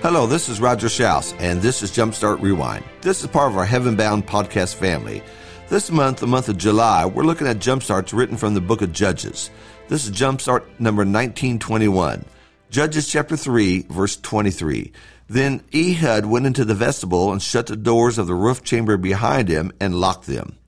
[0.00, 2.84] Hello, this is Roger Shouse, and this is Jumpstart Rewind.
[3.00, 5.24] This is part of our Heaven Bound podcast family.
[5.70, 8.92] This month, the month of July, we're looking at jumpstarts written from the book of
[8.92, 9.50] Judges.
[9.88, 12.24] This is jumpstart number 1921.
[12.70, 14.92] Judges chapter 3, verse 23.
[15.28, 19.48] Then Ehud went into the vestibule and shut the doors of the roof chamber behind
[19.48, 20.58] him and locked them.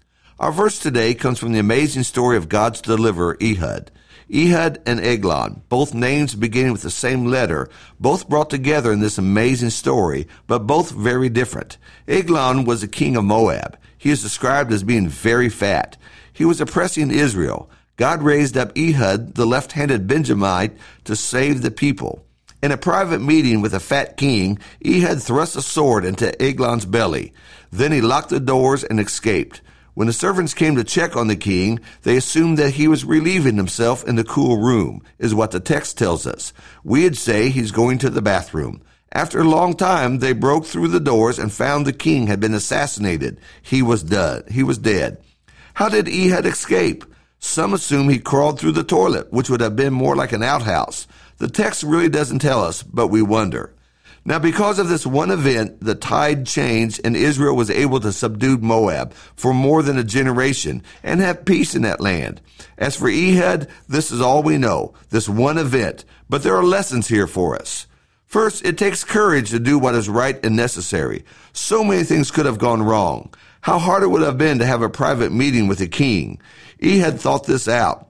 [0.41, 3.93] Our verse today comes from the amazing story of God's deliverer, Ehud.
[4.33, 7.69] Ehud and Eglon, both names beginning with the same letter,
[7.99, 11.79] both brought together in this amazing story, but both very different.
[12.07, 13.77] Eglon was the king of Moab.
[13.99, 15.97] He is described as being very fat.
[16.33, 17.69] He was oppressing Israel.
[17.97, 22.25] God raised up Ehud, the left-handed Benjamite, to save the people.
[22.63, 27.33] In a private meeting with a fat king, Ehud thrust a sword into Eglon's belly.
[27.71, 29.61] Then he locked the doors and escaped.
[30.01, 33.59] When the servants came to check on the king, they assumed that he was relieving
[33.59, 36.55] himself in the cool room, is what the text tells us.
[36.83, 38.81] We'd say he's going to the bathroom.
[39.13, 42.55] After a long time, they broke through the doors and found the king had been
[42.55, 43.41] assassinated.
[43.61, 44.49] He was dead.
[44.49, 45.23] He was dead.
[45.75, 47.05] How did Ehud escape?
[47.39, 51.07] Some assume he crawled through the toilet, which would have been more like an outhouse.
[51.37, 53.75] The text really doesn't tell us, but we wonder.
[54.25, 58.59] Now, because of this one event, the tide changed and Israel was able to subdue
[58.59, 62.41] Moab for more than a generation and have peace in that land.
[62.77, 67.09] As for Ehud, this is all we know, this one event, but there are lessons
[67.09, 67.87] here for us.
[68.27, 71.25] First, it takes courage to do what is right and necessary.
[71.53, 73.35] So many things could have gone wrong.
[73.63, 76.41] How hard it would have been to have a private meeting with the king.
[76.83, 78.10] Ehud thought this out.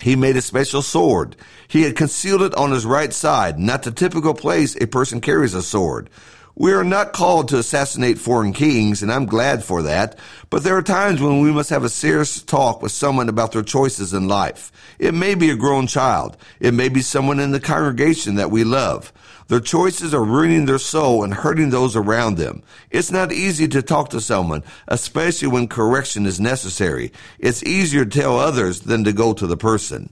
[0.00, 1.36] He made a special sword.
[1.68, 5.54] He had concealed it on his right side, not the typical place a person carries
[5.54, 6.10] a sword.
[6.58, 10.74] We are not called to assassinate foreign kings, and I'm glad for that, but there
[10.74, 14.26] are times when we must have a serious talk with someone about their choices in
[14.26, 14.72] life.
[14.98, 16.38] It may be a grown child.
[16.58, 19.12] It may be someone in the congregation that we love.
[19.48, 22.62] Their choices are ruining their soul and hurting those around them.
[22.90, 27.12] It's not easy to talk to someone, especially when correction is necessary.
[27.38, 30.10] It's easier to tell others than to go to the person.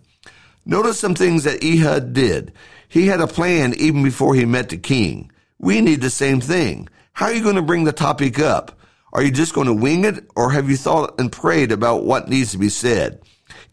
[0.64, 2.52] Notice some things that Ehud did.
[2.88, 5.32] He had a plan even before he met the king.
[5.58, 6.88] We need the same thing.
[7.12, 8.78] How are you going to bring the topic up?
[9.12, 12.28] Are you just going to wing it or have you thought and prayed about what
[12.28, 13.20] needs to be said?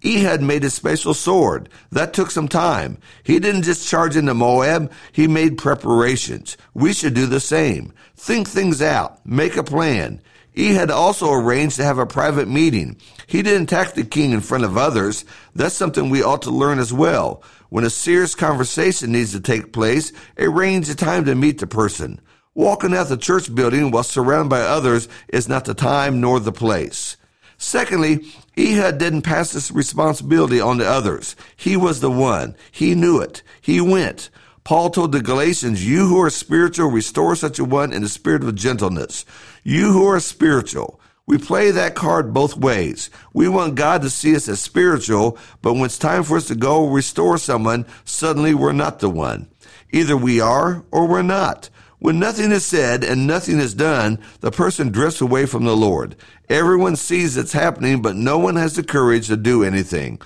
[0.03, 1.69] Ehud made a special sword.
[1.91, 2.97] That took some time.
[3.23, 4.91] He didn't just charge into Moab.
[5.12, 6.57] He made preparations.
[6.73, 7.94] We should do the same.
[8.16, 9.25] Think things out.
[9.25, 10.22] Make a plan.
[10.57, 12.97] Ehud also arranged to have a private meeting.
[13.28, 15.23] He didn't attack the king in front of others.
[15.56, 17.44] That's something we ought to learn as well.
[17.69, 22.19] When a serious conversation needs to take place, arrange a time to meet the person.
[22.53, 26.51] Walking out the church building while surrounded by others is not the time nor the
[26.51, 27.16] place.
[27.57, 28.25] Secondly,
[28.57, 31.35] Ehud didn't pass this responsibility on to others.
[31.56, 32.56] He was the one.
[32.72, 33.44] He knew it.
[33.62, 34.29] He went.
[34.63, 38.44] Paul told the Galatians, you who are spiritual, restore such a one in the spirit
[38.44, 39.25] of gentleness.
[39.63, 41.00] You who are spiritual.
[41.25, 43.09] We play that card both ways.
[43.34, 46.56] We want God to see us as spiritual, but when it's time for us to
[46.56, 49.50] go restore someone, suddenly we're not the one.
[49.91, 51.69] Either we are or we're not.
[52.01, 56.16] When nothing is said and nothing is done, the person drifts away from the Lord.
[56.50, 60.19] Everyone sees it's happening, but no one has the courage to do anything.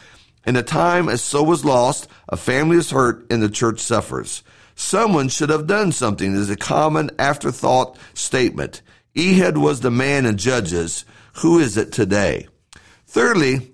[0.47, 4.41] In a time as so was lost, a family is hurt and the church suffers.
[4.75, 8.81] Someone should have done something is a common afterthought statement.
[9.13, 11.03] Ehud was the man in Judges.
[11.39, 12.47] Who is it today?
[13.05, 13.73] Thirdly,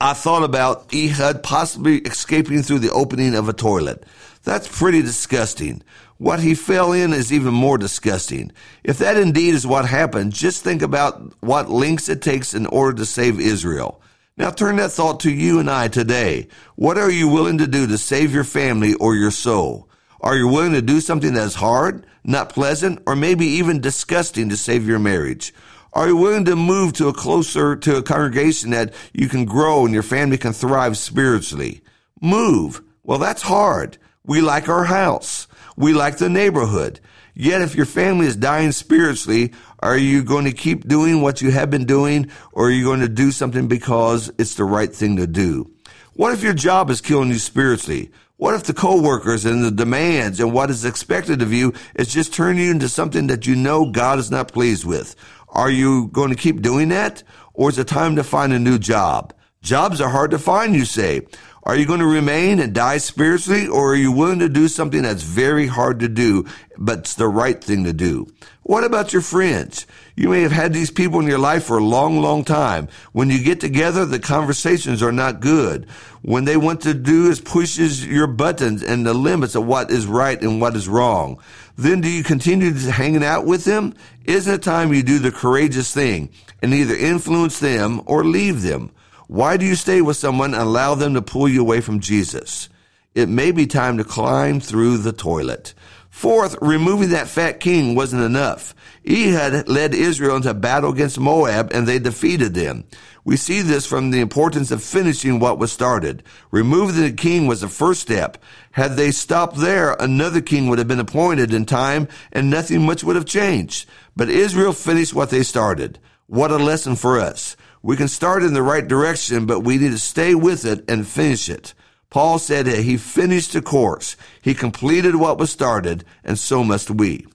[0.00, 4.04] I thought about Ehud possibly escaping through the opening of a toilet.
[4.42, 5.82] That's pretty disgusting.
[6.20, 8.52] What he fell in is even more disgusting.
[8.84, 12.98] If that indeed is what happened, just think about what lengths it takes in order
[12.98, 14.02] to save Israel.
[14.36, 16.48] Now turn that thought to you and I today.
[16.76, 19.88] What are you willing to do to save your family or your soul?
[20.20, 24.58] Are you willing to do something that's hard, not pleasant, or maybe even disgusting to
[24.58, 25.54] save your marriage?
[25.94, 29.86] Are you willing to move to a closer to a congregation that you can grow
[29.86, 31.80] and your family can thrive spiritually?
[32.20, 32.82] Move.
[33.04, 33.96] Well, that's hard.
[34.30, 35.48] We like our house.
[35.76, 37.00] We like the neighborhood.
[37.34, 41.50] Yet if your family is dying spiritually, are you going to keep doing what you
[41.50, 45.16] have been doing or are you going to do something because it's the right thing
[45.16, 45.72] to do?
[46.12, 48.12] What if your job is killing you spiritually?
[48.36, 52.32] What if the coworkers and the demands and what is expected of you is just
[52.32, 55.16] turning you into something that you know God is not pleased with?
[55.48, 57.24] Are you going to keep doing that?
[57.52, 59.34] Or is it time to find a new job?
[59.62, 61.20] Jobs are hard to find, you say.
[61.62, 65.02] Are you going to remain and die spiritually, or are you willing to do something
[65.02, 66.46] that's very hard to do,
[66.78, 68.32] but it's the right thing to do?
[68.62, 69.86] What about your friends?
[70.16, 72.88] You may have had these people in your life for a long, long time.
[73.12, 75.86] When you get together, the conversations are not good.
[76.22, 80.06] When they want to do is pushes your buttons and the limits of what is
[80.06, 81.40] right and what is wrong.
[81.76, 83.94] Then do you continue to hanging out with them?
[84.24, 86.30] Isn't it time you do the courageous thing
[86.62, 88.92] and either influence them or leave them?
[89.30, 92.68] Why do you stay with someone and allow them to pull you away from Jesus?
[93.14, 95.72] It may be time to climb through the toilet.
[96.10, 98.74] Fourth, removing that fat king wasn't enough.
[99.08, 102.82] Ehud led Israel into battle against Moab and they defeated them.
[103.24, 106.24] We see this from the importance of finishing what was started.
[106.50, 108.36] Removing the king was the first step.
[108.72, 113.04] Had they stopped there, another king would have been appointed in time and nothing much
[113.04, 113.88] would have changed.
[114.16, 116.00] But Israel finished what they started.
[116.26, 117.56] What a lesson for us.
[117.82, 121.06] We can start in the right direction, but we need to stay with it and
[121.06, 121.72] finish it.
[122.10, 124.16] Paul said that he finished the course.
[124.42, 127.26] He completed what was started, and so must we.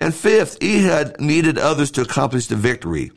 [0.00, 3.10] And fifth, Ehud needed others to accomplish the victory.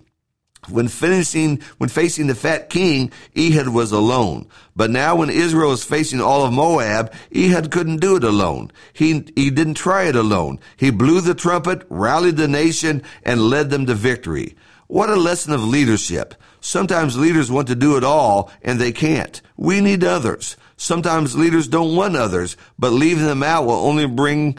[0.70, 4.48] When finishing, when facing the fat king, Ehud was alone.
[4.76, 8.72] But now when Israel was facing all of Moab, Ehud couldn't do it alone.
[8.94, 10.60] He, he didn't try it alone.
[10.78, 14.56] He blew the trumpet, rallied the nation, and led them to victory.
[14.88, 16.34] What a lesson of leadership.
[16.66, 19.40] Sometimes leaders want to do it all and they can't.
[19.56, 20.58] We need others.
[20.76, 24.58] Sometimes leaders don't want others, but leaving them out will only bring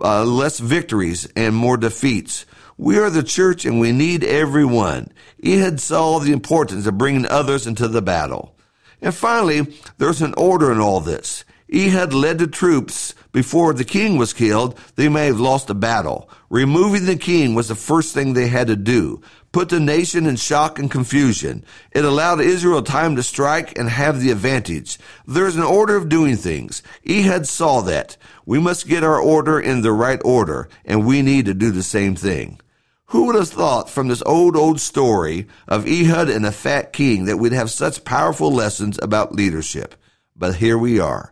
[0.00, 2.46] uh, less victories and more defeats.
[2.78, 5.12] We are the church and we need everyone.
[5.44, 8.56] Ehud saw the importance of bringing others into the battle.
[9.02, 11.44] And finally, there's an order in all this.
[11.72, 14.78] Ehud led the troops before the king was killed.
[14.96, 16.28] They may have lost the battle.
[16.50, 19.22] Removing the king was the first thing they had to do
[19.52, 21.64] put the nation in shock and confusion.
[21.92, 24.98] It allowed Israel time to strike and have the advantage.
[25.26, 26.82] There's an order of doing things.
[27.08, 28.16] Ehud saw that.
[28.46, 31.82] We must get our order in the right order, and we need to do the
[31.82, 32.58] same thing.
[33.06, 37.26] Who would have thought from this old, old story of Ehud and the fat king
[37.26, 39.94] that we'd have such powerful lessons about leadership?
[40.34, 41.31] But here we are.